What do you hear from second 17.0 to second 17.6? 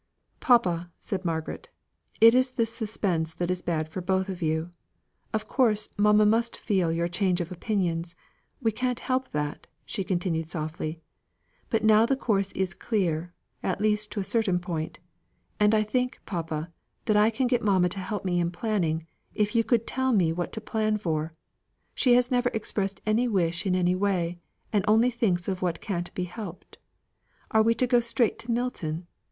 that I could